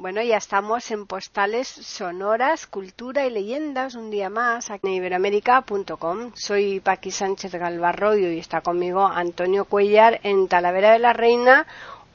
[0.00, 6.30] Bueno, ya estamos en postales sonoras, cultura y leyendas un día más en iberoamérica.com.
[6.36, 11.66] Soy Paqui Sánchez Galvarro y está conmigo Antonio Cuellar en Talavera de la Reina.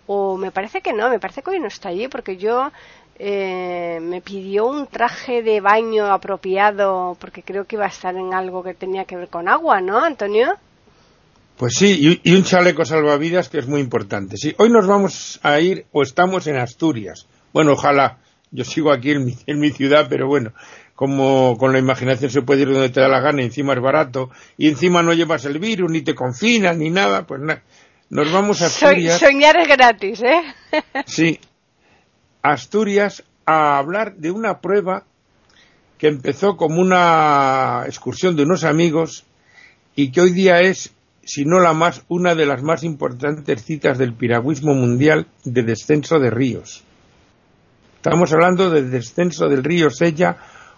[0.07, 2.71] O me parece que no, me parece que hoy no está allí porque yo
[3.19, 8.33] eh, me pidió un traje de baño apropiado porque creo que iba a estar en
[8.33, 10.53] algo que tenía que ver con agua, ¿no, Antonio?
[11.57, 14.37] Pues sí, y, un chaleco salvavidas que es muy importante.
[14.37, 18.17] Sí, hoy nos vamos a ir o estamos en Asturias bueno, ojalá.
[18.51, 20.51] Yo sigo aquí en mi, ciudad, pero bueno,
[20.93, 24.29] como con la imaginación se puede ir donde te da la gana, encima es barato,
[24.57, 27.63] y encima no llevas el virus, ni te confinan, ni nada, pues nada.
[28.11, 29.19] Nos vamos a Asturias.
[29.19, 30.41] soñar es gratis, ¿eh?
[31.07, 31.39] sí.
[32.43, 35.05] Asturias a hablar de una prueba
[35.97, 39.25] que empezó como una excursión de unos amigos
[39.95, 43.97] y que hoy día es, si no la más, una de las más importantes citas
[43.97, 46.83] del piragüismo mundial de descenso de ríos.
[48.05, 50.35] Estamos hablando del descenso del río Sella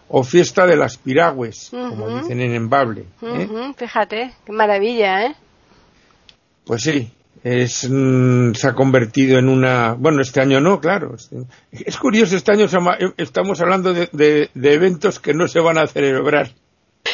[0.09, 3.05] o fiesta de las piragües, como dicen en Embable.
[3.23, 3.73] ¿eh?
[3.75, 5.35] Fíjate, qué maravilla, ¿eh?
[6.65, 7.11] Pues sí,
[7.43, 9.93] es, mm, se ha convertido en una...
[9.93, 11.15] Bueno, este año no, claro.
[11.71, 12.67] Es curioso, este año
[13.17, 16.51] estamos hablando de eventos que no se van a celebrar.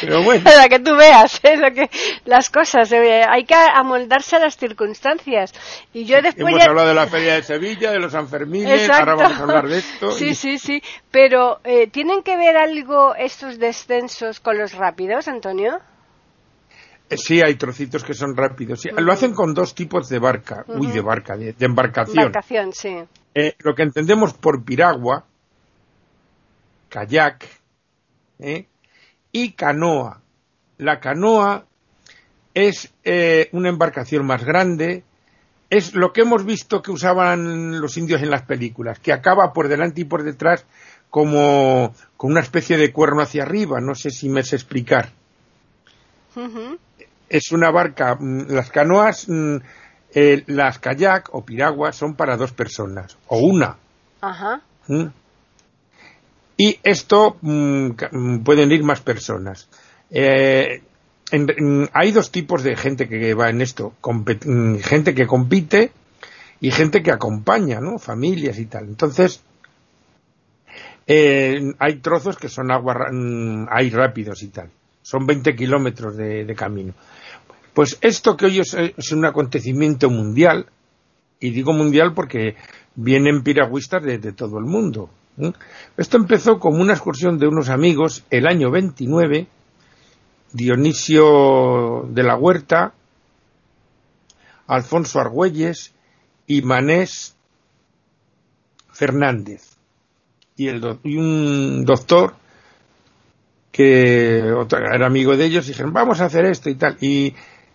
[0.02, 0.44] Pero bueno.
[0.44, 1.56] Para que tú veas ¿eh?
[1.56, 1.88] lo que,
[2.24, 2.90] las cosas.
[2.92, 5.52] Eh, hay que amoldarse a las circunstancias.
[5.92, 6.52] Y yo después.
[6.52, 9.78] Hemos hablado de la Feria de Sevilla, de los Sanfermines, ahora vamos a hablar de
[9.78, 10.10] esto.
[10.10, 10.82] Sí, sí, sí.
[11.10, 15.78] Pero, eh, ¿tienen que ver algo estos descensos con los rápidos, Antonio?
[17.08, 18.82] Eh, sí, hay trocitos que son rápidos.
[18.96, 20.64] Lo hacen con dos tipos de barca.
[20.66, 22.18] Uy, de barca, de, embarcación.
[22.18, 22.96] Embarcación, sí.
[23.58, 25.26] lo que entendemos por piragua,
[26.88, 27.46] kayak,
[28.40, 28.66] ¿eh?
[29.32, 30.20] Y canoa.
[30.78, 31.64] La canoa
[32.54, 35.04] es eh, una embarcación más grande,
[35.70, 39.68] es lo que hemos visto que usaban los indios en las películas, que acaba por
[39.68, 40.66] delante y por detrás
[41.08, 45.10] como con una especie de cuerno hacia arriba, no sé si me sé explicar.
[47.28, 49.56] Es una barca, mm, las canoas, mm,
[50.14, 53.76] eh, las kayak o piraguas son para dos personas, o una.
[54.20, 54.60] Ajá.
[54.88, 55.06] ¿Mm?
[56.62, 59.68] Y esto mm, mm, pueden ir más personas.
[60.10, 60.80] Eh,
[61.92, 65.90] hay dos tipos de gente que va en esto, mm, gente que compite
[66.60, 67.98] y gente que acompaña, ¿no?
[67.98, 68.84] Familias y tal.
[68.84, 69.42] Entonces,
[71.08, 73.08] eh, hay trozos que son agua,
[73.68, 74.70] hay rápidos y tal.
[75.02, 76.94] Son 20 kilómetros de, camino.
[77.74, 80.66] Pues esto que hoy es, un acontecimiento mundial,
[81.40, 82.54] y digo mundial porque
[82.94, 85.10] vienen piragüistas de todo el mundo.
[85.96, 89.46] Esto empezó como una excursión de unos amigos el año 29,
[90.52, 92.92] Dionisio de la Huerta,
[94.66, 95.94] Alfonso Argüelles
[96.46, 97.36] y Manés
[98.92, 99.76] Fernández.
[100.56, 102.34] Y, un doctor
[103.70, 106.98] que era amigo de ellos, dijeron, vamos a hacer esto y tal.
[107.00, 107.34] Y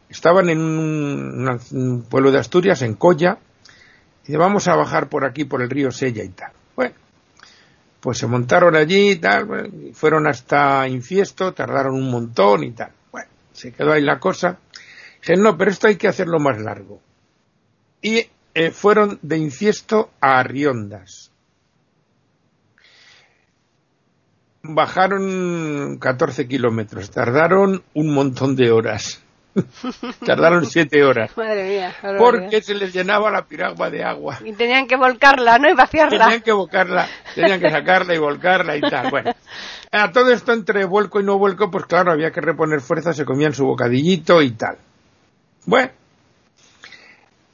[0.09, 3.39] estaban en un, pueblo de Asturias, en Colla,
[4.27, 6.51] y vamos a bajar por aquí, por el río Sella y tal.
[6.75, 6.95] Bueno,
[8.07, 12.93] pues se montaron allí y tal, fueron hasta Infiesto, tardaron un montón y tal.
[13.11, 14.59] Bueno, se quedó ahí la cosa.
[15.19, 17.01] Dije, no, pero esto hay que hacerlo más largo.
[18.01, 21.33] Y eh, fueron de Infiesto a Arriondas.
[24.63, 29.21] Bajaron 14 kilómetros, tardaron un montón de horas.
[30.25, 31.35] Tardaron siete horas.
[31.37, 31.95] Madre mía.
[32.17, 34.39] Porque se les llenaba la piragua de agua.
[34.43, 35.69] Y tenían que volcarla, ¿no?
[35.69, 36.25] Y vaciarla.
[36.25, 39.09] Tenían que volcarla, tenían que sacarla y volcarla y tal.
[39.09, 39.31] Bueno.
[39.91, 43.25] A todo esto entre vuelco y no vuelco, pues claro, había que reponer fuerza, se
[43.25, 44.77] comían su bocadillito y tal.
[45.65, 45.91] Bueno.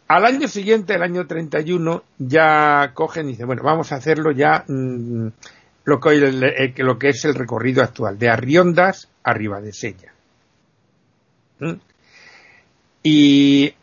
[0.08, 4.64] Al año siguiente, el año 31, ya cogen y dicen, bueno, vamos a hacerlo ya
[4.68, 5.28] mm,
[5.86, 9.34] lo, que, eh, lo que es el recorrido actual, de Arriondas a
[9.72, 10.14] Sella.
[11.60, 11.74] ¿Mm?
[13.04, 13.74] Y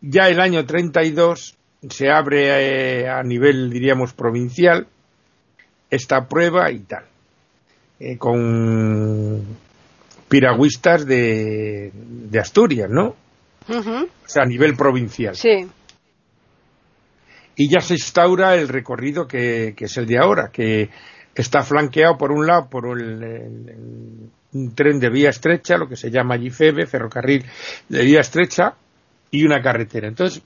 [0.00, 1.56] ya el año 32
[1.88, 4.88] se abre eh, a nivel, diríamos, provincial
[5.90, 7.04] esta prueba y tal,
[8.00, 9.44] eh, con
[10.28, 13.14] piragüistas de, de Asturias, ¿no?
[13.68, 15.36] O sea, a nivel provincial.
[15.36, 15.68] Sí.
[17.56, 20.90] Y ya se instaura el recorrido que, es el de ahora, que
[21.34, 26.10] está flanqueado por un lado por el un tren de vía estrecha, lo que se
[26.10, 27.44] llama GIFEBE, ferrocarril
[27.88, 28.74] de vía estrecha,
[29.30, 30.08] y una carretera.
[30.08, 30.42] Entonces,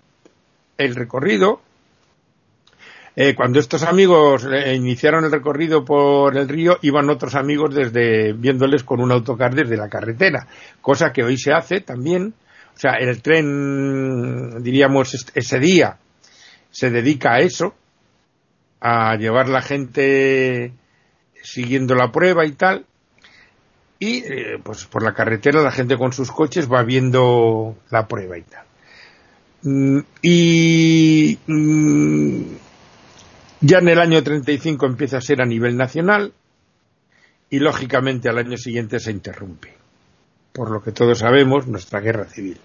[0.77, 1.61] el recorrido,
[3.15, 8.33] eh, cuando estos amigos eh, iniciaron el recorrido por el río, iban otros amigos desde
[8.33, 10.47] viéndoles con un autocar desde la carretera,
[10.81, 12.35] cosa que hoy se hace también.
[12.75, 15.99] O sea, el tren, diríamos, ese día
[16.71, 17.75] se dedica a eso,
[18.81, 20.73] a llevar la gente
[21.43, 22.87] siguiendo la prueba y tal.
[24.03, 28.39] Y eh, pues por la carretera la gente con sus coches va viendo la prueba
[28.39, 28.65] y tal.
[29.63, 32.43] Mm, y mm,
[33.61, 36.33] ya en el año 35 empieza a ser a nivel nacional
[37.51, 39.75] y lógicamente al año siguiente se interrumpe.
[40.53, 42.59] Por lo que todos sabemos, nuestra guerra civil.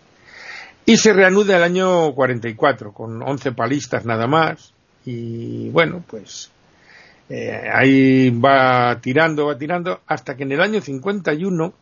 [0.85, 4.73] Y se reanuda el año 44 con 11 palistas nada más.
[5.03, 6.49] Y bueno, pues
[7.29, 11.73] eh, ahí va tirando, va tirando, hasta que en el año 51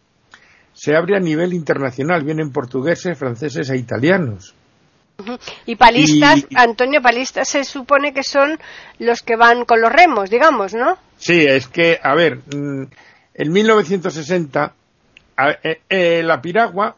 [0.74, 2.24] se abre a nivel internacional.
[2.24, 4.56] Vienen portugueses, franceses e italianos.
[5.66, 8.58] Y palistas, Antonio, palistas se supone que son
[9.00, 10.98] los que van con los remos, digamos, ¿no?
[11.18, 12.86] Sí, es que, a ver, mm,
[13.36, 14.74] en 1960
[15.64, 16.96] eh, eh, la piragua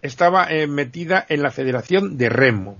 [0.00, 2.78] estaba metida en la Federación de Remo.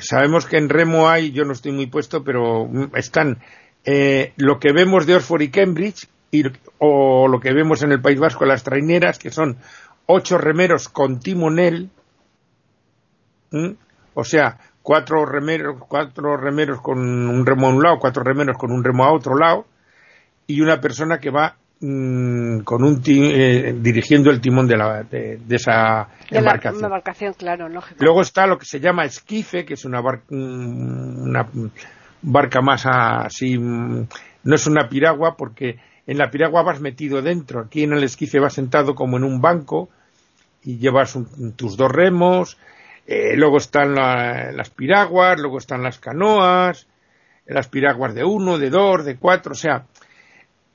[0.00, 3.38] Sabemos que en Remo hay, yo no estoy muy puesto, pero mm, están
[4.36, 6.08] lo que vemos de Oxford y Cambridge
[6.78, 9.56] o lo que vemos en el País Vasco, las traineras, que son
[10.06, 11.90] ocho remeros con timonel.
[14.14, 18.72] O sea, cuatro remeros, cuatro remeros con un remo a un lado, cuatro remeros con
[18.72, 19.66] un remo a otro lado,
[20.46, 25.40] y una persona que va mm, con un eh, dirigiendo el timón de, la, de,
[25.50, 27.34] esa embarcación.
[27.34, 27.68] claro,
[27.98, 31.48] Luego está lo que se llama esquife, que es una, mm, una
[32.22, 34.06] barca más así, no
[34.44, 38.54] es una piragua porque en la piragua vas metido dentro, aquí en el esquife vas
[38.54, 39.88] sentado como en un banco
[40.62, 41.16] y llevas
[41.56, 42.58] tus dos remos,
[43.06, 46.86] eh, luego están las piraguas, luego están las canoas,
[47.46, 49.86] las piraguas de uno, de dos, de cuatro, o sea,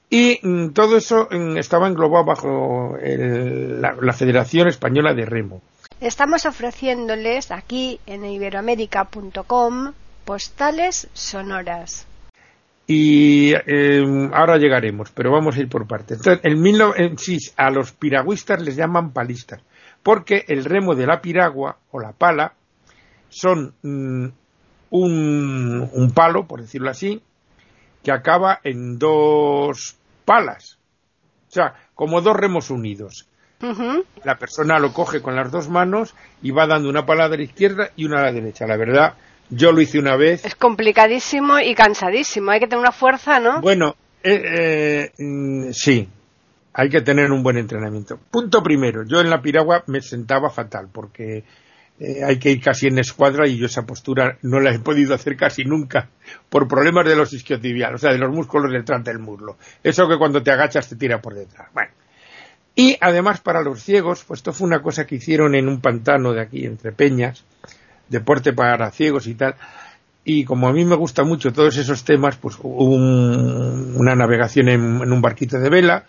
[0.10, 5.62] y mm, todo eso mm, estaba englobado bajo la, Federación Española de Remo.
[6.02, 9.94] Estamos ofreciéndoles aquí en iberoamérica.com
[10.26, 12.08] postales sonoras.
[12.88, 16.20] Y em, ahora llegaremos, pero vamos a ir por partes.
[16.20, 19.62] Entonces, en, sí, a los piragüistas les llaman palistas
[20.06, 22.54] porque el remo de la piragua o la pala
[23.28, 24.28] son mm,
[24.92, 27.24] un, palo, por decirlo así,
[28.06, 30.78] que acaba en dos palas.
[31.50, 33.28] O sea, como dos remos unidos.
[34.24, 36.14] La persona lo coge con las dos manos
[36.44, 38.68] y va dando una pala de la izquierda y una a la derecha.
[38.68, 39.16] La verdad,
[39.50, 40.46] yo lo hice una vez.
[40.46, 42.52] Es complicadísimo y cansadísimo.
[42.52, 43.60] Hay que tener una fuerza, ¿no?
[43.60, 46.08] Bueno, eh, eh, mm, sí
[46.78, 48.20] hay que tener un buen entrenamiento.
[48.30, 51.46] Punto primero, yo en la piragua me sentaba fatal porque
[52.00, 55.14] eh, hay que ir casi en escuadra y yo esa postura no la he podido
[55.14, 56.10] hacer casi nunca
[56.50, 59.58] por problemas de los isquiotibiales, o sea, de los músculos detrás del muslo.
[59.84, 61.68] Eso que cuando te agachas te tira por detrás.
[61.74, 61.92] Bueno.
[62.76, 66.34] Y además para los ciegos, pues esto fue una cosa que hicieron en un pantano
[66.34, 67.46] de aquí entre peñas,
[68.10, 69.56] deporte para ciegos y tal.
[70.26, 74.82] Y como a mí me gusta mucho todos esos temas, pues hubo una navegación en
[74.82, 76.06] un barquito de vela,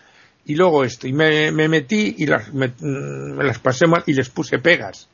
[0.47, 4.29] y luego esto, y me, metí y las, me, mm, las pasé mal y les
[4.29, 5.09] puse pegas.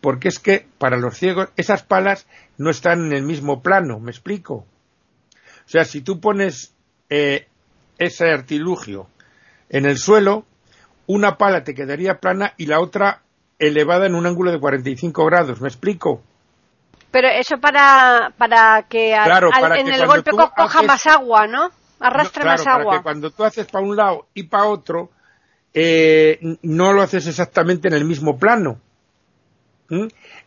[0.00, 2.26] Porque es que para los ciegos esas palas
[2.56, 4.54] no están en el mismo plano, ¿me explico?
[4.54, 6.74] O sea, si tú pones
[7.10, 7.48] eh,
[7.98, 9.08] ese artilugio
[9.68, 10.44] en el suelo,
[11.06, 13.22] una pala te quedaría plana y la otra
[13.58, 16.22] elevada en un ángulo de 45 grados, ¿me explico?
[17.10, 21.70] Pero eso para, para que, en el golpe coja más agua, ¿no?
[22.00, 23.02] Arrastra más agua.
[23.02, 25.10] cuando tú haces para un lado y para otro,
[25.72, 28.80] eh, no lo haces exactamente en el mismo plano.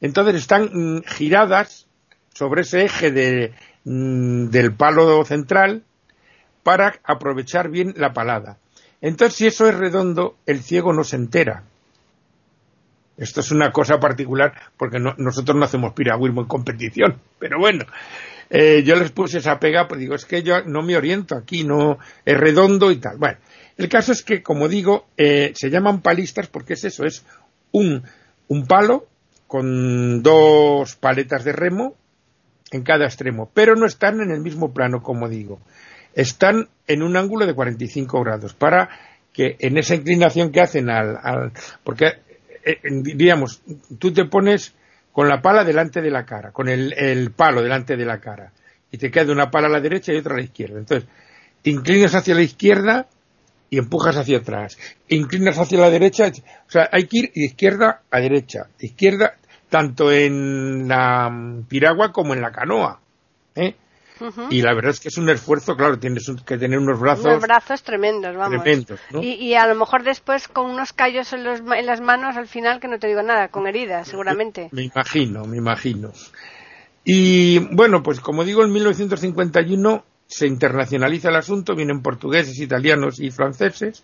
[0.02, 1.88] Entonces están mm, giradas
[2.34, 3.54] sobre ese eje de,
[3.86, 5.84] mm, del palo central
[6.64, 8.58] para aprovechar bien la palada.
[9.02, 11.64] Entonces, si eso es redondo, el ciego no se entera.
[13.18, 17.86] Esto es una cosa particular porque nosotros no hacemos piragüismo en competición, pero bueno,
[18.50, 21.64] eh, yo les puse esa pega, pues digo, es que yo no me oriento aquí,
[21.64, 23.18] no es redondo y tal.
[23.18, 23.38] Bueno,
[23.78, 27.26] el caso es que, como digo, eh, se llaman palistas porque es eso, es
[27.72, 28.04] un,
[28.48, 29.08] un palo
[29.52, 31.98] con dos paletas de remo
[32.72, 35.60] en cada extremo, pero no están en el mismo plano, como digo.
[36.14, 38.88] Están en un ángulo de 45 grados para
[39.34, 41.52] que en esa inclinación que hacen al, al
[41.84, 42.14] porque
[42.64, 43.62] eh, diríamos,
[44.00, 44.74] tú te pones
[45.12, 48.54] con la pala delante de la cara, con el, palo delante de la cara,
[48.90, 50.80] y te queda una pala a la derecha y otra a la izquierda.
[50.80, 51.10] Entonces,
[51.66, 53.06] inclinas hacia la izquierda
[53.70, 54.78] y empujas hacia atrás,
[55.10, 56.32] inclinas hacia la derecha,
[56.68, 59.36] o sea, hay que ir de izquierda a derecha, izquierda,
[59.72, 61.32] tanto en la
[61.70, 63.00] piragua como en la canoa.
[63.56, 63.74] ¿eh?
[64.50, 67.26] Y la verdad es que es un esfuerzo, claro, tienes que tener unos brazos.
[67.26, 68.62] Unos brazos tremendos, vamos.
[68.62, 72.48] Tremendos, y, a lo mejor después con unos callos en, los, en, las manos al
[72.48, 74.68] final que no te digo nada, con heridas, seguramente.
[74.74, 76.12] Me imagino, me imagino.
[77.06, 83.32] Y bueno, pues como digo, en 1951 se internacionaliza el asunto, vienen portugueses, italianos y
[83.32, 84.04] franceses.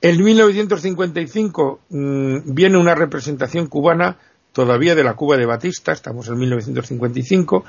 [0.00, 4.18] En 1955 mm, viene una representación cubana
[4.56, 7.62] todavía de la Cuba de Batista, estamos en 1955,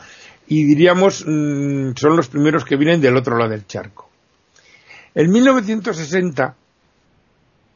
[0.48, 4.10] y diríamos mm, son los primeros que vienen del otro lado del charco.
[5.14, 6.56] En 1960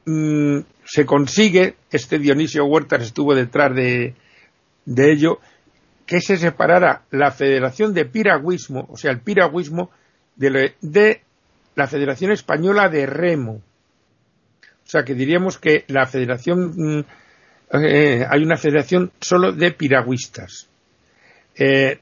[0.05, 4.15] mm, se consigue, este Dionisio Huertas estuvo detrás de,
[4.85, 5.39] ello,
[6.05, 9.91] que se separara la Federación de Piragüismo, o sea, el piragüismo,
[10.37, 11.21] de, de
[11.75, 13.55] la Federación Española de Remo.
[14.85, 17.03] O sea, que diríamos que la Federación, mm,
[17.73, 20.67] eh, hay una federación solo de piragüistas.
[21.55, 21.99] Eh,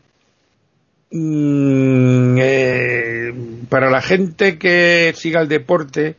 [1.12, 3.34] Mm, eh,
[3.68, 6.18] para la gente que siga el deporte,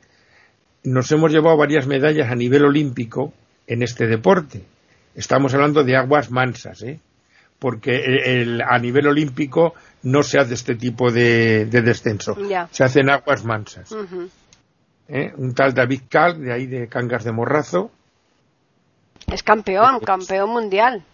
[0.82, 3.32] nos hemos llevado varias medallas a nivel olímpico
[3.66, 4.64] en este deporte.
[5.14, 6.98] Estamos hablando de aguas mansas, ¿eh?
[7.58, 12.36] porque a nivel olímpico no se hace este tipo de, descenso.
[12.70, 13.92] Se hacen aguas mansas.
[13.92, 17.90] Un tal David Cal, de ahí de Cangas de Morrazo.
[19.32, 21.04] Es campeón, campeón mundial.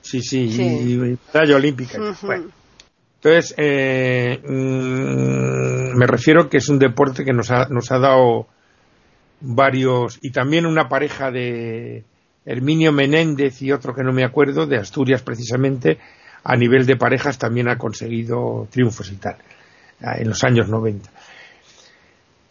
[0.00, 1.98] Sí, sí, y medalla olímpica.
[1.98, 8.48] Entonces, eh, mm, me refiero que es un deporte que nos ha, nos ha dado
[9.40, 12.04] varios, y también una pareja de
[12.44, 15.98] Herminio Menéndez y otro que no me acuerdo, de Asturias precisamente,
[16.42, 19.36] a nivel de parejas también ha conseguido triunfos y tal,
[20.00, 21.08] en los años 90.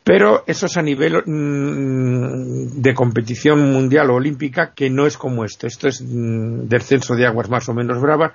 [0.03, 5.45] Pero eso es a nivel mm, de competición mundial o olímpica que no es como
[5.45, 5.67] esto.
[5.67, 8.31] Esto es mm, descenso de aguas más o menos bravas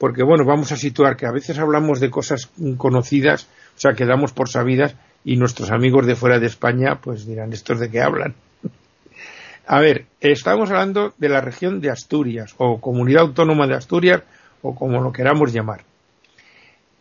[0.00, 4.06] porque bueno, vamos a situar que a veces hablamos de cosas conocidas, o sea, que
[4.06, 8.00] damos por sabidas y nuestros amigos de fuera de España pues dirán, ¿estos de qué
[8.00, 8.34] hablan?
[9.66, 14.22] a ver, estamos hablando de la región de Asturias o comunidad autónoma de Asturias
[14.62, 15.82] o como lo queramos llamar.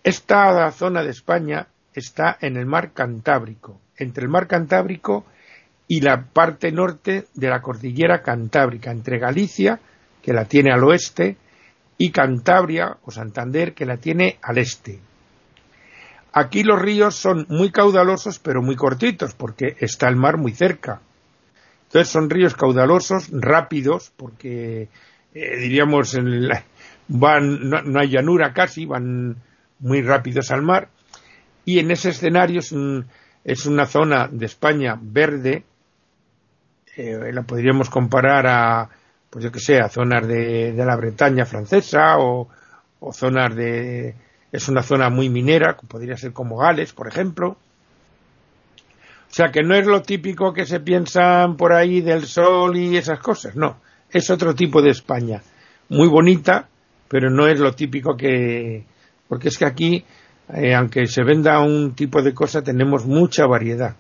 [0.04, 5.25] Esta zona de España está en el mar Cantábrico, entre el mar Cantábrico
[5.88, 9.79] y la parte norte de la cordillera Cantábrica, entre Galicia,
[10.22, 11.38] que la tiene al oeste,
[11.98, 15.00] y Cantabria o Santander que la tiene al este.
[16.32, 21.01] Aquí los ríos son muy caudalosos pero muy cortitos porque está el mar muy cerca.
[21.88, 24.89] Entonces son ríos caudalosos, rápidos, porque
[25.34, 26.15] eh, diríamos
[27.08, 29.38] van, no, hay llanura casi, van
[29.79, 30.89] muy rápidos al mar.
[31.65, 32.72] Y en ese escenario es,
[33.65, 35.63] una zona de España verde,
[36.96, 38.89] eh, la podríamos comparar a,
[39.29, 42.48] pues yo que sé, a zonas de, la Bretaña francesa o,
[43.13, 44.15] zonas de...
[44.51, 47.58] es una zona muy minera, podría ser como Gales, por ejemplo.
[49.29, 52.98] O sea que no es lo típico que se piensan por ahí del sol y
[52.98, 53.79] esas cosas, no,
[54.10, 55.41] es otro tipo de España,
[55.88, 56.67] muy bonita,
[57.08, 58.84] pero no es lo típico que...
[59.27, 60.05] porque es que aquí,
[60.53, 63.96] eh, aunque se venda un tipo de cosa, tenemos mucha variedad,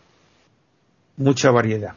[1.17, 1.93] mucha variedad.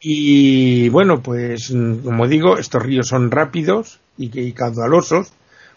[0.00, 1.70] Y bueno, pues
[2.04, 5.32] como digo, estos ríos son rápidos y, caudalosos,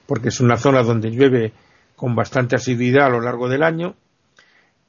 [0.06, 1.52] porque es una zona donde llueve
[1.96, 3.96] con bastante asiduidad a lo largo del año.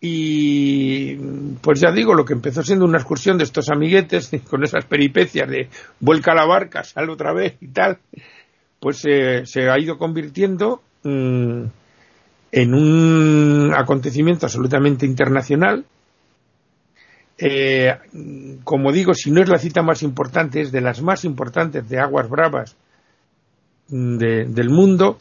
[0.03, 1.15] Y
[1.63, 5.49] pues ya digo, lo que empezó siendo una excursión de estos amiguetes con esas peripecias
[5.49, 5.69] de
[6.01, 7.99] vuelca a la barca, sale otra vez y tal,
[8.79, 11.65] pues se ha ido convirtiendo mm,
[12.53, 15.85] en un acontecimiento absolutamente internacional
[17.43, 17.97] eh,
[18.65, 21.99] como digo, si no es la cita más importante, es de las más importantes de
[21.99, 22.77] aguas bravas
[23.89, 25.17] mm, del mundo.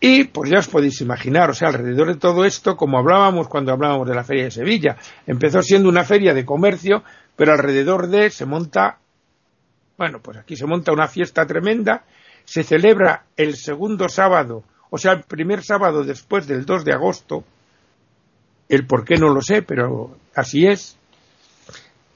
[0.00, 3.72] Y pues ya os podéis imaginar, o sea, alrededor de todo esto, como hablábamos cuando
[3.72, 4.96] hablábamos de la Feria de Sevilla,
[5.26, 7.02] empezó siendo una feria de comercio,
[7.34, 8.98] pero alrededor de se monta,
[9.96, 12.04] bueno, pues aquí se monta una fiesta tremenda,
[12.44, 17.44] se celebra el segundo sábado, o sea, el primer sábado después del 2 de agosto,
[18.68, 20.96] el por qué no lo sé, pero así es,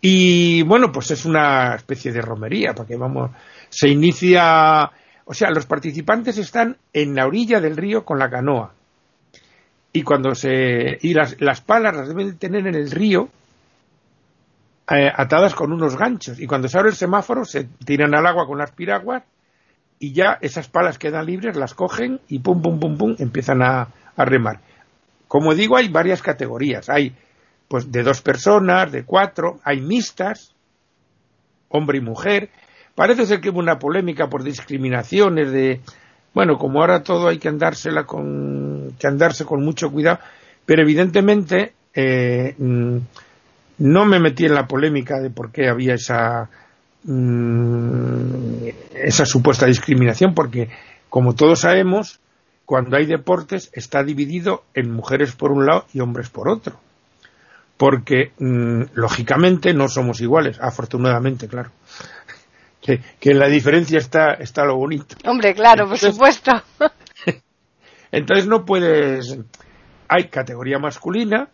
[0.00, 3.30] y bueno, pues es una especie de romería, porque vamos,
[3.68, 4.90] se inicia,
[5.24, 8.72] o sea, los participantes están en la orilla del río con la canoa.
[9.92, 13.28] Y cuando se, y las, las palas las deben tener en el río,
[14.90, 16.40] eh, atadas con unos ganchos.
[16.40, 19.22] Y cuando se abre el semáforo, se tiran al agua con las piraguas
[20.00, 23.88] y ya esas palas quedan libres, las cogen y pum, pum, pum, pum, empiezan a,
[24.16, 24.60] a remar.
[25.28, 26.88] Como digo, hay varias categorías.
[26.88, 27.14] Hay
[27.68, 30.54] pues de dos personas, de cuatro, hay mixtas,
[31.68, 32.48] hombre y mujer.
[32.96, 35.80] Parece ser que hubo una polémica por discriminaciones de,
[36.34, 40.18] bueno, como ahora todo hay que andársela con, que andarse con mucho cuidado,
[40.66, 42.96] pero evidentemente eh, mm,
[43.78, 46.50] no me metí en la polémica de por qué había esa
[47.04, 50.68] mm, esa supuesta discriminación, porque
[51.08, 52.20] como todos sabemos,
[52.64, 56.78] cuando hay deportes está dividido en mujeres por un lado y hombres por otro
[57.80, 61.70] porque mm, lógicamente no somos iguales, afortunadamente, claro.
[62.82, 65.14] Que, que en la diferencia está, está lo bonito.
[65.26, 66.50] Hombre, claro, por supuesto.
[68.10, 69.36] entonces no puedes.
[70.08, 71.50] Hay categoría masculina,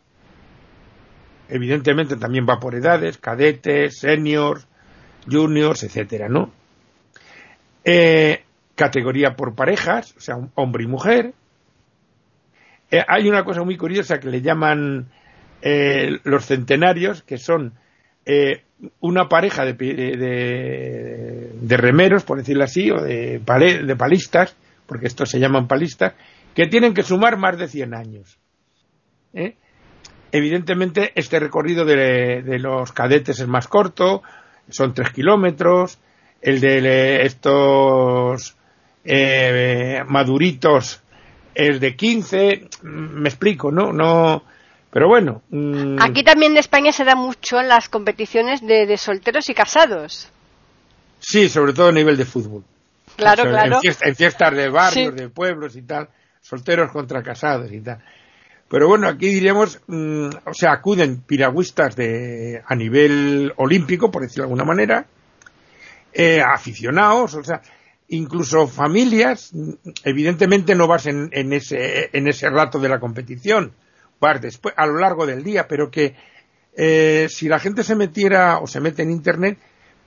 [1.49, 4.69] evidentemente también va por edades, cadetes, seniors,
[5.31, 6.53] juniors, etcétera, ¿no?
[7.85, 8.43] Eh,
[8.75, 11.35] categoría por parejas, o sea, hombre y mujer.
[12.91, 15.09] Eh, hay una cosa muy curiosa que le llaman
[15.63, 17.75] eh, los centenarios, que son
[18.25, 18.63] eh,
[19.01, 24.57] una pareja de, de, remeros, por decirlo así, o de, de palistas,
[24.87, 26.15] porque estos se llaman palistas,
[26.55, 28.39] que tienen que sumar más de 100 años.
[30.33, 34.23] Evidentemente, este recorrido de, los cadetes es más corto,
[34.69, 35.99] son 3 kilómetros,
[36.41, 38.57] el de estos
[40.07, 41.03] maduritos
[41.55, 43.93] es de 15, me explico, ¿no?
[43.93, 44.43] No,
[44.91, 45.43] pero bueno.
[45.51, 50.31] Mm, Aquí también en España se da mucho en las competiciones de, solteros y casados.
[51.19, 52.63] Sí, sobre todo a nivel de fútbol.
[53.17, 53.81] Claro, claro.
[53.83, 56.09] En fiestas, de barrios, de pueblos y tal,
[56.43, 58.03] solteros contra casados y tal.
[58.69, 64.43] Pero bueno, aquí diríamos, mm, o sea, acuden piragüistas de, a nivel olímpico, por decirlo
[64.43, 65.07] de alguna manera,
[66.13, 67.63] eh, aficionados, o sea,
[68.09, 69.53] incluso familias,
[70.05, 73.73] evidentemente no vas en, en, ese, en ese rato de la competición,
[74.41, 76.15] después, a lo largo del día, pero que
[76.77, 79.59] eh, si la gente se metiera o se mete en Internet,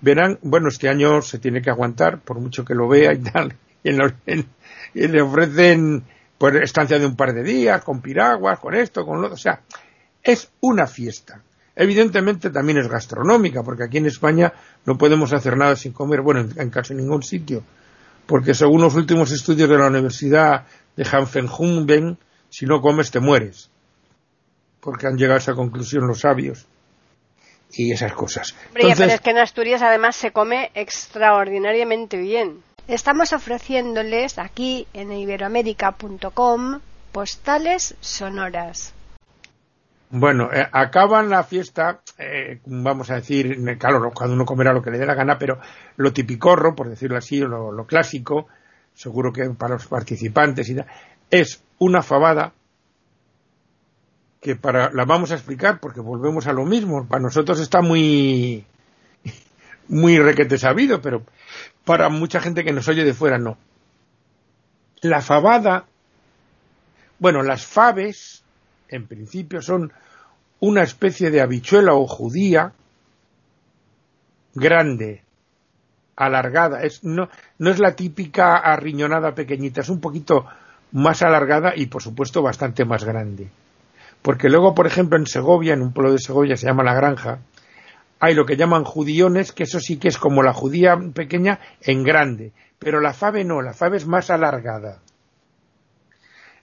[0.02, 3.56] verán, bueno, este año se tiene que aguantar, por mucho que lo vea y tal,
[3.84, 6.04] y, le ofrecen
[6.40, 9.38] pues estancia de un par de días, con piraguas, con esto, con lo otro, o
[9.38, 9.62] sea,
[10.24, 11.44] es una fiesta.
[11.76, 14.52] Evidentemente también es gastronómica, porque aquí en España
[14.86, 17.64] no podemos hacer nada sin comer, bueno, en, casi ningún sitio,
[18.26, 22.18] porque según los últimos estudios de la Universidad de Hanfenhumben,
[22.50, 23.70] si no comes te mueres
[24.80, 26.68] porque han llegado a esa conclusión los sabios
[27.72, 28.56] y esas cosas.
[28.74, 32.64] pero es que en Asturias además se come extraordinariamente bien.
[32.90, 36.80] Estamos ofreciéndoles aquí en iberoamérica.com
[37.12, 38.96] postales sonoras.
[40.10, 44.90] Bueno, eh, acaban la fiesta, eh, vamos a decir, claro, cuando uno comerá lo que
[44.90, 45.60] le dé la gana, pero
[45.98, 48.48] lo tipicorro, por decirlo así, lo, lo clásico,
[48.96, 50.78] seguro que para los participantes y
[51.30, 52.54] es una fabada
[54.42, 57.08] que para la vamos a explicar porque volvemos a lo mismo.
[57.08, 58.66] Para nosotros está muy
[59.90, 61.24] muy requete sabido, pero
[61.84, 63.58] para mucha gente que nos oye de fuera no.
[65.02, 65.86] La fabada,
[67.18, 68.44] bueno, las faves,
[68.88, 69.92] en principio son
[70.60, 72.74] una especie de habichuela o judía
[74.54, 75.24] grande,
[76.16, 80.46] alargada, es, no, no es la típica arriñonada pequeñita, es un poquito
[80.92, 83.50] más alargada y por supuesto bastante más grande.
[84.22, 87.40] Porque luego, por ejemplo, en Segovia, en un pueblo de Segovia se llama La Granja,
[88.20, 92.04] hay lo que llaman judiones, que eso sí que es como la judía pequeña en
[92.04, 95.00] grande, pero la fave no, la fave es más alargada.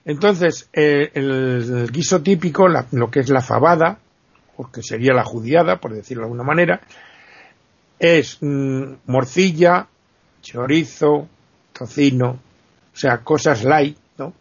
[0.05, 3.99] Entonces, eh, el, guiso típico, lo que es la fabada,
[4.55, 6.81] porque sería la judiada, por decirlo de alguna manera,
[7.99, 9.87] es mm, morcilla,
[10.41, 11.27] chorizo,
[11.73, 14.33] tocino, o sea, cosas light, ¿no?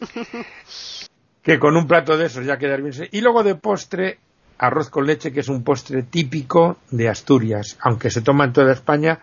[1.42, 3.08] que con un plato de esos ya quedar bien.
[3.10, 4.18] Y luego de postre,
[4.58, 8.72] arroz con leche, que es un postre típico de Asturias, aunque se toma en toda
[8.72, 9.20] España,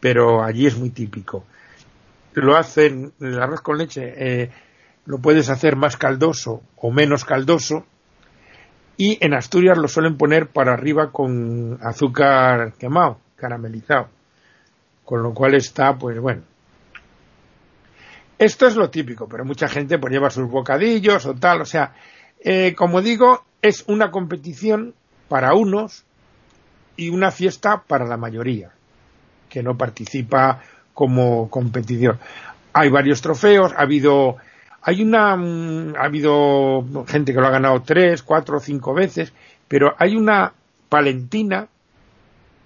[0.00, 1.44] pero allí es muy típico.
[2.34, 4.50] Lo hacen, el arroz con leche, eh,
[5.06, 7.86] lo puedes hacer más caldoso o menos caldoso,
[8.96, 14.08] y en Asturias lo suelen poner para arriba con azúcar quemado, caramelizado,
[15.04, 16.42] con lo cual está, pues bueno,
[18.38, 21.94] esto es lo típico, pero mucha gente pues lleva sus bocadillos o tal, o sea,
[22.40, 24.94] eh, como digo, es una competición
[25.28, 26.04] para unos
[26.96, 28.70] y una fiesta para la mayoría,
[29.48, 30.62] que no participa
[30.94, 32.18] como competición.
[32.72, 34.36] Hay varios trofeos, ha habido,
[34.82, 39.32] hay una, mm, ha habido gente que lo ha ganado tres, cuatro, cinco veces,
[39.68, 40.52] pero hay una
[40.88, 41.68] palentina,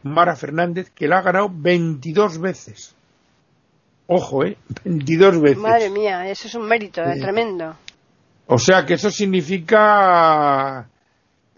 [0.03, 2.95] Mara Fernández, que lo ha ganado 22 veces.
[4.07, 4.57] Ojo, ¿eh?
[4.85, 5.59] 22 veces.
[5.59, 7.21] Madre mía, eso es un mérito, ¿eh?
[7.21, 7.77] tremendo.
[8.55, 10.87] O sea que eso significa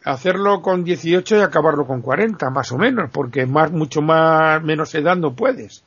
[0.05, 4.95] hacerlo con 18 y acabarlo con 40, más o menos, porque más, mucho más, menos
[4.95, 5.83] edad no puedes.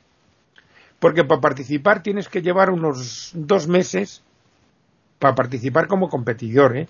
[0.98, 4.22] Porque para participar tienes que llevar unos dos meses,
[5.18, 6.88] para participar como competidor, ¿eh?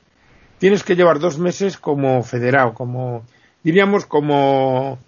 [0.59, 3.23] Tienes que llevar dos meses como federado, como,
[3.63, 4.99] diríamos como,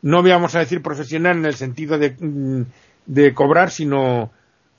[0.00, 2.62] no vamos a decir profesional en el sentido de, mm,
[3.04, 4.30] de cobrar, sino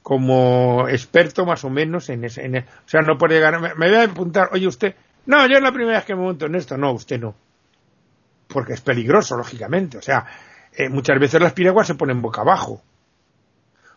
[0.10, 3.98] como experto más o menos en ese, o sea, no puede llegar, me, me voy
[4.00, 4.96] a apuntar, oye usted,
[5.28, 6.76] no, yo es la primera vez que me monto en esto.
[6.76, 7.36] No, usted no.
[8.48, 10.00] Porque es peligroso, lógicamente.
[10.00, 10.26] O sea,
[10.74, 12.82] eh, muchas veces las piraguas se ponen boca abajo.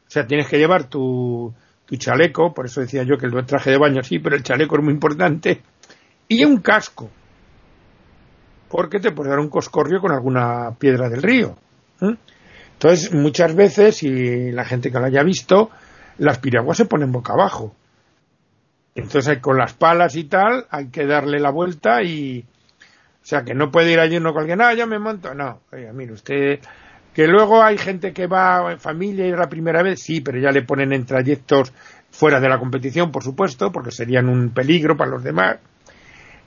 [0.06, 1.54] O sea, tienes que llevar tu,
[1.86, 4.76] tu chaleco, por eso decía yo que el traje de baño sí, pero el chaleco
[4.76, 5.62] es muy importante,
[6.28, 7.08] y un casco.
[8.68, 11.56] Porque te puede dar un coscorrio con alguna piedra del río.
[12.72, 15.70] Entonces, muchas veces, y la gente que lo haya visto,
[16.18, 17.74] las piraguas se ponen boca abajo.
[18.94, 22.44] Entonces con las palas y tal hay que darle la vuelta y...
[23.22, 25.34] O sea, que no puede ir allí uno con alguien, ah, ya me monto.
[25.34, 26.60] No, oiga, mire, usted...
[27.14, 30.38] Que luego hay gente que va en familia y es la primera vez, sí, pero
[30.38, 31.70] ya le ponen en trayectos
[32.10, 35.58] fuera de la competición, por supuesto, porque serían un peligro para los demás.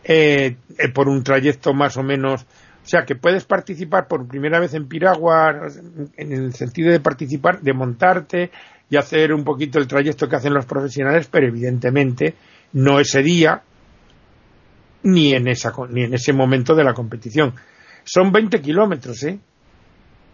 [0.08, 2.44] Eh, eh, por un trayecto más o menos.
[2.44, 5.68] O sea, que puedes participar por primera vez en piragua,
[6.16, 8.52] en el sentido de participar, de montarte,
[8.90, 12.36] y hacer un poquito el trayecto que hacen los profesionales, pero evidentemente
[12.74, 13.62] no ese día
[15.04, 17.54] ni en, esa, ni en ese momento de la competición.
[18.04, 19.40] Son 20 kilómetros, ¿eh?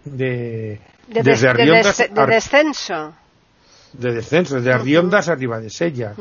[0.04, 3.14] De, desde Arriondas de, descenso.
[3.94, 6.14] De descenso, desde Arriondas arriba de Sella.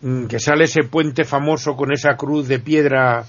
[0.00, 3.24] Mm, que sale ese puente famoso con esa cruz de piedra,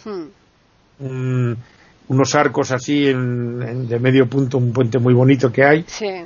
[1.00, 5.86] unos arcos así en, de medio punto, un puente muy bonito que hay.
[5.88, 6.26] Sí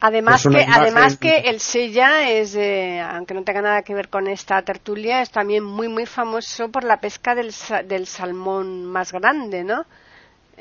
[0.00, 2.56] Además que, además que el Sella es,
[3.04, 6.84] aunque no tenga nada que ver con esta tertulia, es también muy muy famoso por
[6.84, 7.52] la pesca del,
[7.86, 9.84] del salmón más grande, ¿no?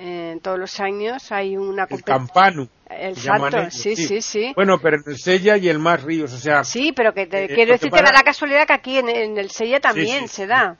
[0.01, 4.95] Eh, todos los años hay una el campano el salto sí, sí, sí, bueno pero
[4.95, 7.73] en el Sella y el más ríos o sea sí pero que te, eh, quiero
[7.73, 10.77] decir da la casualidad que aquí en, el Sella también se da.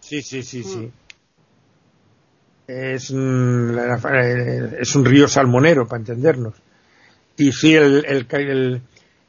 [0.00, 0.76] Sí sí sí sí.
[0.78, 0.92] Mm.
[2.68, 6.52] es es un río salmonero para entendernos
[7.36, 8.82] y sí, el, el,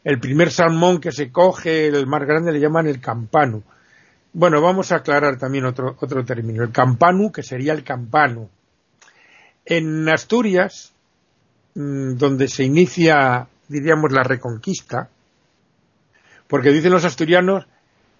[0.04, 3.63] el, primer salmón que se coge, el más grande, le llaman el campano.
[4.34, 6.63] Bueno, vamos a aclarar también otro, otro término.
[6.63, 8.50] El campanu, que sería el campano.
[9.65, 10.94] En Asturias,
[11.74, 15.10] mm, donde se inicia, diríamos, la reconquista,
[16.48, 17.65] porque dicen los asturianos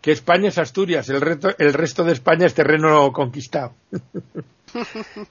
[0.02, 3.74] que España es Asturias, el, resto, el resto de España es terreno conquistado.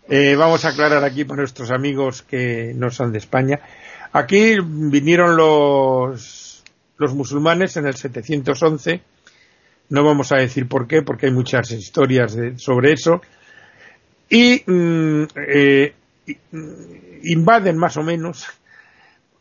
[0.09, 3.61] Eh, vamos a aclarar aquí para nuestros amigos que no son de España.
[4.17, 6.63] Aquí vinieron los,
[6.99, 9.03] los musulmanes en el 711.
[9.89, 13.21] No vamos a decir por qué, porque hay muchas historias sobre eso.
[14.31, 15.95] Y mm, eh,
[17.25, 18.47] invaden más o menos,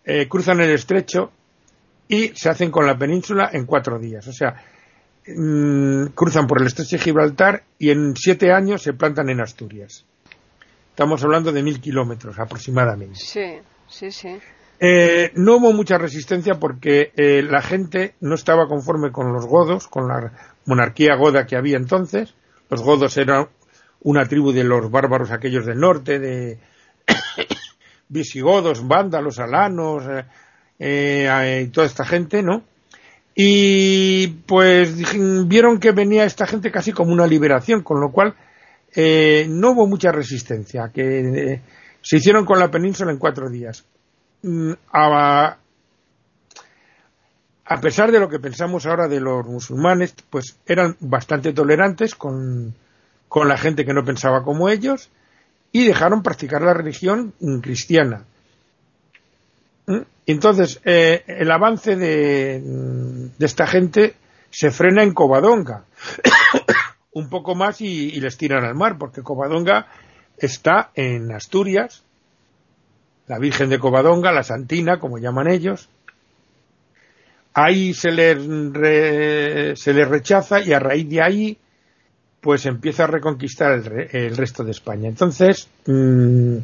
[0.06, 1.32] eh, cruzan el estrecho
[2.08, 4.28] y se hacen con la península en cuatro días.
[4.28, 4.56] O sea,
[5.28, 10.04] mm, cruzan por el estrecho de Gibraltar y en siete años se plantan en Asturias.
[10.90, 13.20] Estamos hablando de mil kilómetros aproximadamente.
[13.20, 14.40] Sí, sí, sí.
[14.86, 19.88] Eh, no hubo mucha resistencia porque eh, la gente no estaba conforme con los godos,
[19.88, 20.34] con la
[20.66, 22.36] monarquía goda que había entonces.
[22.70, 23.48] Los godos eran
[24.02, 26.60] una tribu de los bárbaros aquellos del norte, de
[28.10, 30.04] visigodos, vándalos, alanos,
[30.78, 32.64] eh, y toda esta gente, ¿no?
[33.34, 34.98] Y pues
[35.48, 38.36] vieron que venía esta gente casi como una liberación, con lo cual
[39.48, 41.62] no hubo mucha resistencia, que
[42.02, 43.86] se hicieron con la península en cuatro días.
[44.44, 45.58] Mm, a,
[47.82, 52.76] pesar de lo que pensamos ahora de los musulmanes, pues eran bastante tolerantes con,
[53.34, 55.10] la gente que no pensaba como ellos
[55.72, 58.26] y dejaron practicar la religión cristiana.
[59.88, 60.02] ¿Mm?
[60.28, 62.62] Entonces, eh, el avance de,
[63.38, 64.16] de, esta gente
[64.52, 65.86] se frena en Covadonga.
[67.14, 69.88] Un poco más y, y, les tiran al mar, porque Covadonga
[70.38, 72.04] está en Asturias
[73.28, 75.90] la Virgen de Covadonga, la Santina, como llaman ellos.
[77.54, 81.58] Ahí se le, se le rechaza y a raíz de ahí
[82.44, 83.72] pues empieza a reconquistar
[84.12, 85.08] el, resto de España.
[85.08, 86.58] Entonces, mm,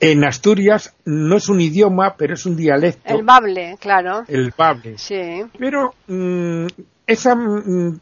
[0.00, 3.14] en Asturias no es un idioma, pero es un dialecto.
[3.14, 4.24] El bable, claro.
[4.26, 4.98] El bable.
[4.98, 5.44] Sí.
[5.56, 6.66] Pero mm,
[7.06, 8.00] esa mm,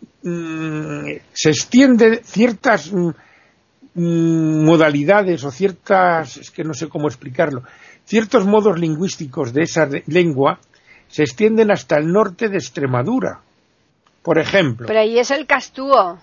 [1.34, 2.90] se extiende ciertas
[3.94, 7.62] modalidades o ciertas, es que no sé cómo explicarlo,
[8.04, 10.58] ciertos modos lingüísticos de esa lengua
[11.08, 13.40] se extienden hasta el norte de Extremadura.
[14.22, 14.86] Por ejemplo.
[14.86, 16.18] Pero ahí es el castúo.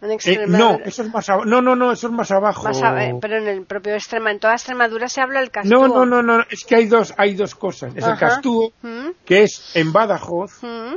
[0.00, 0.58] En Eh, Extremadura.
[0.58, 1.44] no, eso es más abajo.
[1.44, 2.64] No, no, no, eso es más abajo.
[2.64, 5.88] Más eh, pero en el propio Extrema, en toda Extremadura se habla el no, castúo.
[5.88, 7.94] no, no, no, es que hay dos, hay dos cosas.
[7.94, 9.10] Es el castúo, ¿Mm?
[9.24, 10.62] que es en Badajoz.
[10.62, 10.96] ¿Mm?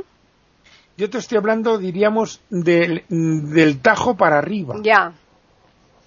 [0.96, 4.76] Yo te estoy hablando, diríamos, del, del Tajo para arriba.
[4.82, 5.12] Ya.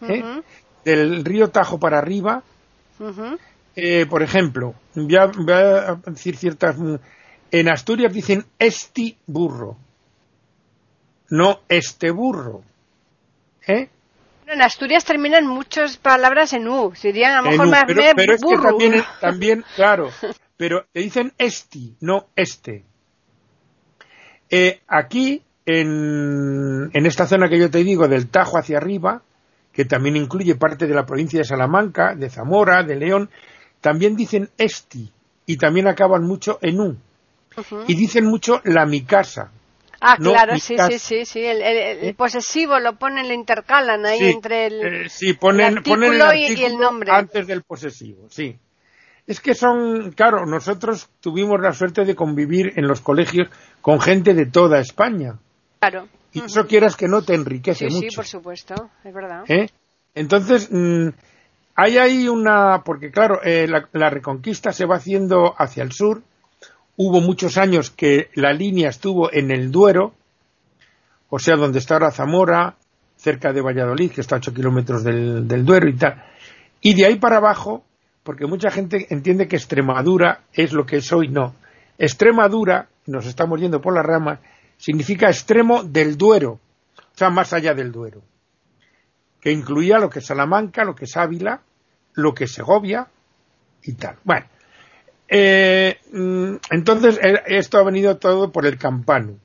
[0.02, 0.42] ¿Eh?
[0.86, 2.44] Del río Tajo para arriba.
[3.76, 6.78] Eh, por ejemplo, voy a, voy a decir ciertas.
[6.78, 6.96] mm,
[7.52, 9.78] En Asturias dicen esti burro,
[11.30, 12.62] no este burro.
[13.68, 13.90] ¿Eh?
[14.48, 16.94] En Asturias terminan muchas palabras en U.
[16.96, 18.70] Serían a lo mejor U, más pero, me- pero es que burro.
[18.70, 20.10] también, también, claro,
[20.58, 22.84] pero te dicen esti, no este.
[24.50, 29.22] Eh, aquí, en, en esta zona que yo te digo, del Tajo hacia arriba,
[29.72, 33.30] que también incluye parte de la provincia de Salamanca, de Zamora, de León,
[33.82, 35.12] también dicen esti
[35.46, 36.98] y también acaban mucho en u.
[37.58, 37.84] Ujú.
[37.88, 39.52] Y dicen mucho la mi casa.
[40.02, 40.92] Ah, no claro, sí, casa.
[40.92, 41.40] sí, sí, sí.
[41.46, 42.14] El, el- el ¿Eh?
[42.14, 44.82] posesivo lo ponen, lo intercalan ahí Sí, entre el...
[45.06, 47.12] eh, sí, ponen, el ponen artículo y- el nombre.
[47.12, 48.58] antes del posesivo, sí.
[49.28, 53.50] Es que son, claro, nosotros tuvimos la suerte de convivir en los colegios
[53.82, 55.38] con gente de toda España.
[55.80, 56.08] Claro.
[56.32, 58.16] Y eso quieras que no te enriquece Sí, sí, mucho.
[58.18, 59.44] por supuesto, es verdad.
[59.48, 59.70] ¿eh?
[60.16, 61.10] Entonces, mm,
[61.76, 66.22] hay ahí una, porque claro, eh, la, la reconquista se va haciendo hacia el sur.
[66.98, 70.14] Hubo muchos años que la línea estuvo en el Duero,
[71.30, 72.76] o sea, donde está ahora Zamora,
[73.16, 76.24] cerca de Valladolid, que está a 8 kilómetros del, del Duero y tal.
[76.82, 77.84] Y de ahí para abajo,
[78.24, 81.56] porque mucha gente entiende que Extremadura es lo que es hoy, no.
[81.98, 84.40] Extremadura, nos estamos yendo por las ramas,
[84.80, 86.54] significa extremo del Duero,
[86.98, 88.24] o sea, más allá del Duero
[89.42, 91.62] que incluía lo que es Salamanca, lo que es Ávila,
[92.14, 93.08] lo que es Segovia
[93.84, 94.18] y tal.
[94.26, 94.46] Bueno,
[95.30, 99.38] eh, mm, entonces eh, esto ha venido todo por el campano,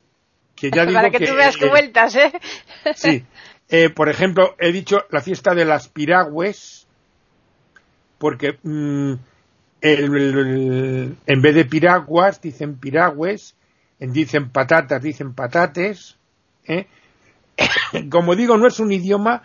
[0.57, 2.33] que ya digo Para que, tú veas eh, vueltas, ¿eh?
[2.97, 3.25] Sí.
[3.69, 6.89] Eh, por ejemplo, he dicho la fiesta de las piragües,
[8.19, 9.13] porque mm,
[9.81, 13.55] el- el- en vez de piraguas dicen piragües,
[14.13, 16.17] dicen patatas, dicen patates.
[16.67, 16.87] ¿eh?
[18.11, 19.43] Como digo, no es un idioma,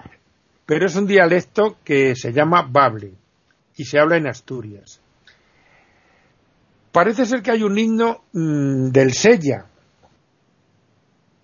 [0.66, 3.14] pero es un dialecto que se llama bable
[3.76, 5.02] y se habla en Asturias.
[6.92, 9.66] Parece ser que hay un himno mm, del Sella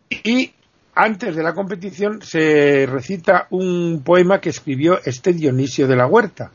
[0.10, 0.54] y
[0.96, 6.52] antes de la competición se recita un poema que escribió este Dionisio de la Huerta.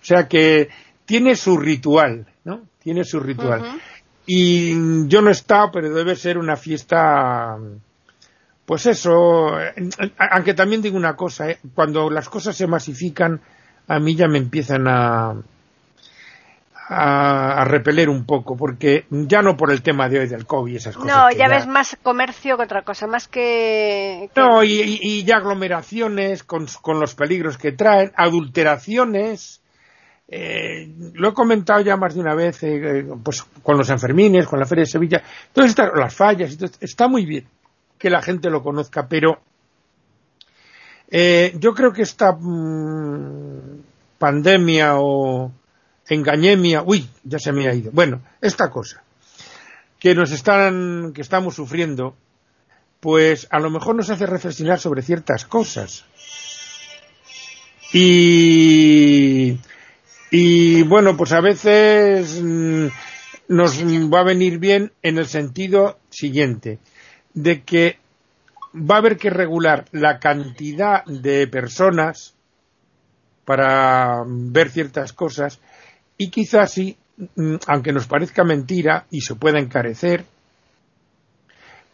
[0.00, 0.68] O sea que
[1.04, 2.62] tiene su ritual, ¿no?
[2.78, 3.80] Tiene su ritual.
[4.26, 7.56] Y yo no he estado, pero debe ser una fiesta,
[8.64, 9.52] pues eso,
[10.18, 11.58] aunque también digo una cosa, ¿eh?
[11.74, 13.40] cuando las cosas se masifican,
[13.86, 15.36] a mí ya me empiezan a,
[16.88, 20.72] a, a repeler un poco, porque ya no por el tema de hoy del COVID
[20.72, 21.08] y esas cosas.
[21.16, 24.30] No, ya ves más comercio que otra cosa, más que...
[24.34, 29.60] que- No, y, y- y ya aglomeraciones con, con los peligros que traen, adulteraciones.
[30.28, 34.46] Eh, lo he comentado ya más de una vez, eh, eh, pues con los enfermines,
[34.46, 37.46] con la Feria de Sevilla, todas estas, las fallas, está muy bien
[37.98, 39.40] que la gente lo conozca, pero
[41.08, 43.82] yo creo que esta mm,
[44.18, 45.52] pandemia o
[46.08, 47.90] engañemia, uy, ya se me ha ido.
[47.92, 49.02] Bueno, esta cosa
[49.98, 52.16] que nos están, que estamos sufriendo,
[53.00, 56.04] pues a lo mejor nos hace reflexionar sobre ciertas cosas.
[57.92, 59.58] Y,
[60.38, 62.88] y bueno, pues a veces mm,
[63.48, 66.78] nos va a venir bien en el sentido siguiente,
[67.32, 67.96] de que
[68.74, 72.34] va a haber que regular la cantidad de personas
[73.46, 75.58] para ver ciertas cosas
[76.18, 76.98] y quizás sí,
[77.34, 80.26] mm, aunque nos parezca mentira y se pueda encarecer,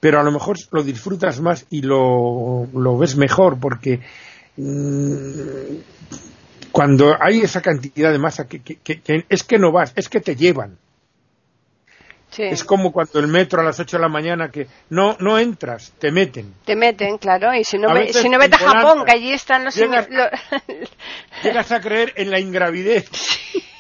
[0.01, 4.01] pero a lo mejor lo disfrutas más y lo, lo ves mejor porque
[4.57, 6.32] mm,
[6.73, 10.09] cuando hay esa cantidad de masa que, que- que- que es que no vas, es
[10.09, 10.79] que te llevan.
[12.31, 12.45] Sí.
[12.45, 15.93] Es como cuando el metro a las 8 de la mañana que no, no entras,
[15.99, 16.55] te meten.
[16.65, 19.77] Te meten, claro, y si no, si vete a Japón, que allí están los...
[19.77, 20.09] llegas-
[21.73, 23.11] a creer en la ingravidez.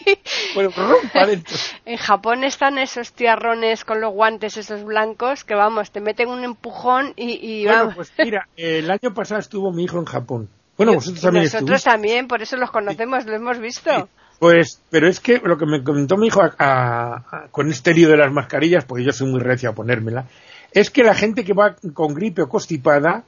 [1.15, 1.57] Pa' dentro.
[1.87, 6.45] en Japón están esos tiarrones con los guantes esos blancos que, vamos, te meten un
[6.45, 7.95] empujón y, y Bueno, vamos.
[7.95, 10.49] pues mira, el año pasado estuvo mi hijo en Japón.
[10.77, 14.09] Bueno, vosotros también Nosotros también, por eso los conocemos, lo hemos visto.
[14.39, 17.95] Pues, pero es que lo que me comentó mi hijo a- a- a- con este
[17.95, 20.27] lío de las mascarillas, porque yo soy muy recio a ponérmela,
[20.73, 23.23] es que la gente que va con gripe o constipada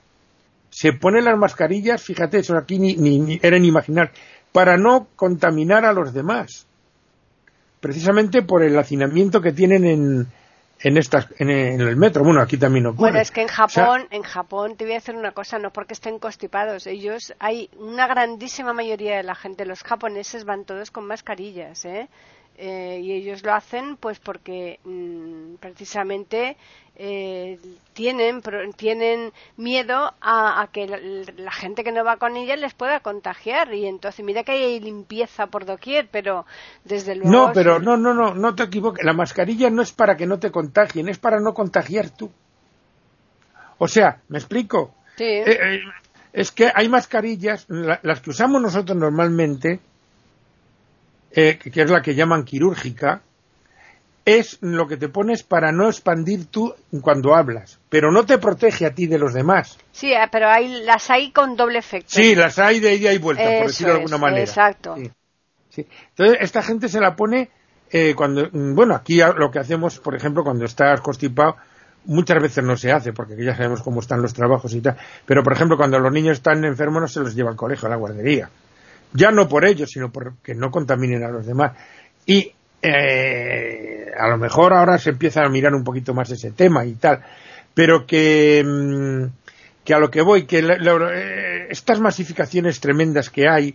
[0.71, 4.11] se pone las mascarillas, fíjate, eso aquí ni, ni, ni era ni imaginar,
[4.51, 6.67] para no contaminar a los demás.
[7.81, 10.27] Precisamente por el hacinamiento que tienen en,
[10.81, 12.25] en estas en, el metro.
[12.25, 13.11] Bueno, aquí también ocurre.
[13.11, 15.95] Bueno, es que en Japón, en Japón te voy a decir una cosa, no porque
[15.95, 21.07] estén constipados, ellos hay una grandísima mayoría de la gente, los japoneses van todos con
[21.07, 22.09] mascarillas, ¿eh?
[22.57, 26.57] Eh, y ellos lo hacen pues porque mm, precisamente
[26.95, 27.59] eh,
[27.95, 28.43] tienen
[28.77, 30.87] tienen miedo a, que
[31.37, 33.75] la, gente que no va con ella les pueda contagiar.
[33.75, 36.47] Y entonces mira que hay limpieza por doquier pero
[36.85, 39.05] desde luego no pero no no no no te equivoques.
[39.05, 42.31] La mascarilla no es para que no te contagien es para no contagiar tú.
[43.79, 45.25] O sea me explico sí.
[45.25, 45.81] Eh,
[46.33, 49.81] es que hay mascarillas las que usamos nosotros normalmente
[51.37, 53.23] eh, que es la que llaman quirúrgica,
[54.25, 58.87] es lo que te pones para no expandir tú cuando hablas, pero no te protege
[58.87, 59.77] a ti de los demás.
[59.92, 62.11] Sí, eh, pero hay, las hay con doble efecto.
[62.11, 64.44] Sí, las hay de ida y vuelta, por decirlo de alguna manera.
[64.44, 64.97] Exacto.
[65.68, 67.51] Sí, Entonces, esta gente se la pone
[67.90, 71.57] eh, cuando, mm, bueno, aquí lo que hacemos, por ejemplo, cuando estás constipado,
[72.07, 75.42] muchas veces no se hace, porque ya sabemos cómo están los trabajos y tal, pero
[75.42, 77.97] por ejemplo, cuando los niños están enfermos no se los lleva al colegio, a la
[77.97, 78.49] guardería
[79.14, 81.72] ya no por ellos, sino porque no contaminen a los demás.
[82.27, 86.85] Y eh, a lo mejor ahora se empieza a mirar un poquito más ese tema
[86.85, 87.22] y tal,
[87.72, 89.24] pero que, mm,
[89.85, 93.74] que a lo que voy, que eh, estas masificaciones tremendas que hay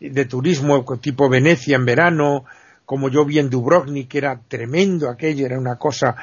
[0.00, 2.44] de turismo tipo Venecia en verano,
[2.84, 6.16] como yo vi en Dubrovnik, que era tremendo aquello, era una cosa,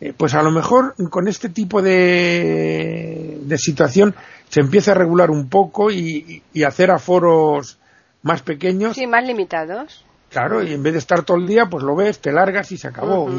[0.00, 4.14] eh, pues a lo mejor con este tipo de, de situación
[4.48, 7.78] se empieza a regular un poco y, y hacer aforos
[8.22, 8.96] más pequeños.
[8.96, 10.04] Sí, más limitados.
[10.32, 12.78] Claro, y en vez de estar todo el día, pues lo ves, te largas y
[12.78, 13.30] se acabó.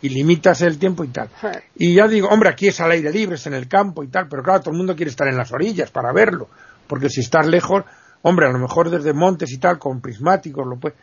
[0.00, 1.28] y, limitas el tiempo y tal.
[1.74, 4.28] Y ya digo, hombre, aquí es al aire libre, es en el campo y tal,
[4.28, 6.48] pero claro, todo el mundo quiere estar en las orillas para verlo.
[6.86, 7.82] Porque si estás lejos,
[8.22, 10.94] hombre, a lo mejor desde montes y tal, con prismáticos, lo puede.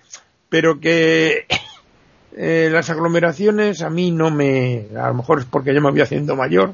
[0.47, 1.45] Pero que
[2.37, 4.87] eh, las aglomeraciones a mí no me.
[4.97, 6.73] A lo mejor es porque yo me voy haciendo mayor,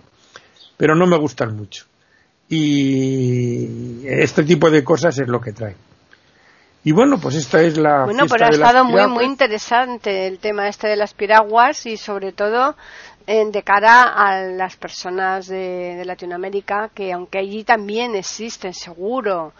[0.77, 1.85] pero no me gustan mucho.
[2.47, 5.75] Y este tipo de cosas es lo que trae.
[6.83, 8.05] Y bueno, pues esta es la.
[8.05, 12.31] Bueno, pero ha estado muy, muy interesante el tema este de las piraguas y sobre
[12.31, 12.75] todo
[13.29, 19.53] de cara a las personas de, Latinoamérica, que aunque allí también existen, seguro,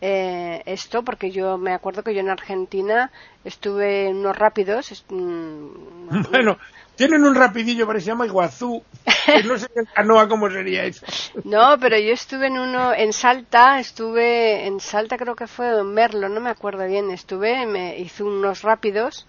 [0.00, 3.10] eh, esto, porque yo me acuerdo que yo en Argentina
[3.44, 5.04] estuve en unos rápidos.
[5.08, 5.66] Mm,
[6.30, 6.58] bueno,
[6.98, 8.82] tienen un rapidillo, pero se llama Iguazú.
[9.44, 11.06] no sé en canoa cómo sería eso.
[11.44, 15.94] No, pero yo estuve en uno, en Salta, estuve en Salta creo que fue en
[15.94, 19.26] Merlo, no me acuerdo bien, estuve, me hice unos rápidos,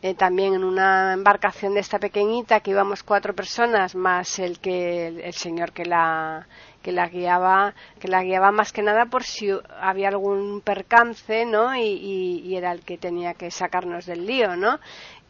[0.00, 5.08] eh, también en una embarcación de esta pequeñita que íbamos cuatro personas más el que
[5.08, 6.46] el, señor que la
[6.84, 9.48] que la guiaba que la guiaba más que nada por si
[9.80, 14.78] había algún percance no y, y era el que tenía que sacarnos del lío no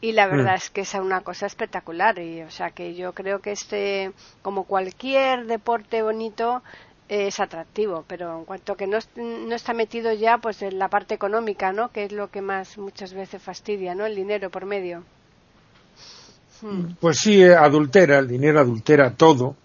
[0.01, 0.57] y la verdad mm.
[0.57, 4.13] es que es una cosa espectacular y o sea que yo creo que este
[4.43, 6.63] como cualquier deporte bonito
[7.09, 11.15] es atractivo pero en cuanto que no, no está metido ya pues en la parte
[11.15, 15.05] económica no que es lo que más muchas veces fastidia no el dinero por medio.
[16.61, 16.95] Hmm.
[17.01, 19.57] pues sí adultera el dinero adultera todo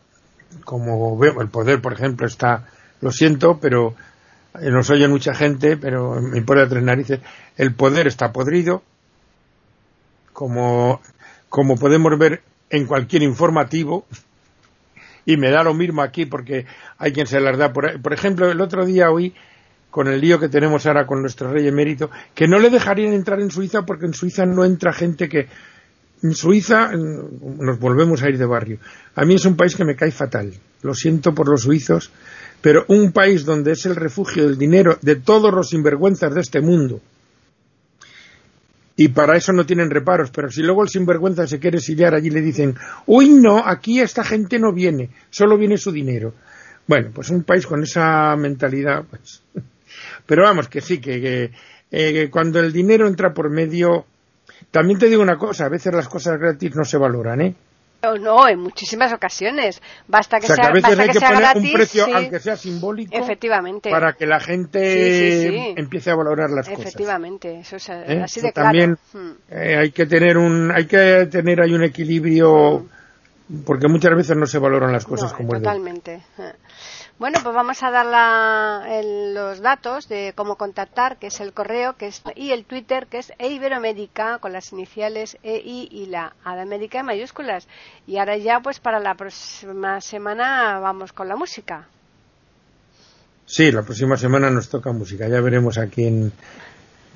[0.65, 2.67] como veo el poder por ejemplo está
[3.01, 3.95] lo siento pero
[4.61, 7.19] nos oye mucha gente pero me importa tres narices
[7.57, 8.83] el poder está podrido
[10.39, 11.01] como,
[11.49, 14.05] como podemos ver en cualquier informativo,
[15.25, 16.65] y me da lo mismo aquí porque
[16.97, 17.73] hay quien se las da.
[17.73, 19.33] Por, por ejemplo, el otro día oí,
[19.91, 23.41] con el lío que tenemos ahora con nuestro rey emérito, que no le dejarían entrar
[23.41, 25.49] en Suiza porque en Suiza no entra gente que.
[26.33, 28.79] Suiza nos volvemos a ir de barrio.
[29.15, 30.53] A mí es un país que me cae fatal.
[30.81, 32.11] Lo siento por los suizos,
[32.61, 36.61] pero un país donde es el refugio del dinero de todos los sinvergüenzas de este
[36.61, 37.01] mundo,
[38.99, 42.29] y para eso no tienen reparos, pero si luego el sinvergüenza se quiere exiliar allí
[42.29, 46.33] le dicen, uy no, aquí esta gente no viene, solo viene su dinero.
[46.85, 49.41] Bueno, pues un país con esa mentalidad, pues.
[50.25, 51.49] Pero vamos, que sí, que,
[51.89, 54.05] eh, cuando el dinero entra por medio,
[54.71, 57.55] también te digo una cosa, a veces las cosas gratis no se valoran, ¿eh?
[58.01, 59.81] No, en muchísimas ocasiones.
[60.07, 63.89] Basta que sea, que a veces hay que, poner un precio, aunque sea simbólico, Efectivamente.
[63.89, 66.85] para que la gente empiece a valorar las cosas.
[66.85, 68.21] Efectivamente, eso es ¿Eh?
[68.23, 69.31] así de También hmm.
[69.49, 72.85] eh, hay que tener un, hay que tener ahí un equilibrio,
[73.49, 73.63] hmm.
[73.65, 76.21] porque muchas veces no se valoran las cosas como Totalmente.
[77.19, 78.05] Bueno, pues vamos a dar
[79.33, 83.17] los datos de cómo contactar, que es el correo que es, y el Twitter, que
[83.17, 87.67] es eiberoamérica, con las iniciales EI y la A de América en mayúsculas.
[88.07, 91.89] Y ahora ya, pues para la próxima semana vamos con la música.
[93.45, 95.27] Sí, la próxima semana nos toca música.
[95.27, 96.31] Ya veremos a quién.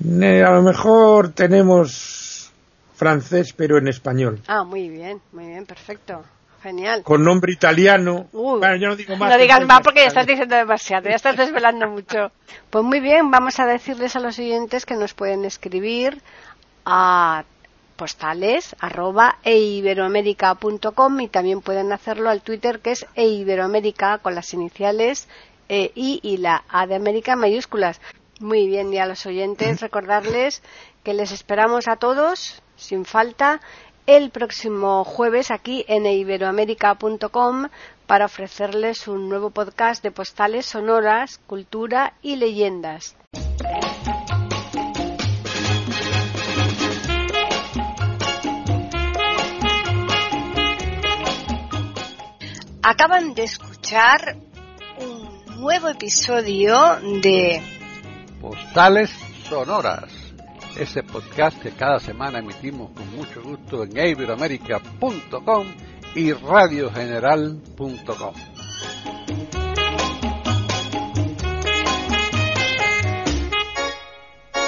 [0.04, 2.52] Eh, a lo mejor tenemos
[2.94, 4.42] francés, pero en español.
[4.48, 6.24] Ah, muy bien, muy bien, perfecto.
[6.64, 7.02] Genial.
[7.02, 8.26] Con nombre italiano.
[8.32, 9.30] bueno, yo no digo más.
[9.30, 12.32] No digas más porque ya estás diciendo demasiado, ya estás desvelando mucho.
[12.70, 16.22] Pues muy bien, vamos a decirles a los oyentes que nos pueden escribir
[16.86, 17.44] a
[17.96, 25.28] postales arroba eiberoamerica.com y también pueden hacerlo al Twitter que es eiberoamerica con las iniciales
[25.68, 28.00] e, I y la A de América mayúsculas.
[28.40, 30.62] Muy bien, y a los oyentes recordarles
[31.02, 33.60] que les esperamos a todos, sin falta,
[34.06, 37.68] el próximo jueves aquí en iberoamerica.com
[38.06, 43.16] para ofrecerles un nuevo podcast de postales sonoras, cultura y leyendas.
[52.82, 54.36] Acaban de escuchar
[54.98, 56.76] un nuevo episodio
[57.22, 57.62] de
[58.42, 59.10] Postales
[59.48, 60.12] Sonoras,
[60.76, 65.66] ese podcast que cada semana emitimos con mucho gusto en iberoamerica.com
[66.14, 68.34] y radiogeneral.com.